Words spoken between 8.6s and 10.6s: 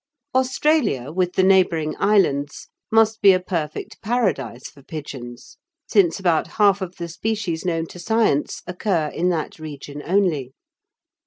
occur in that region only.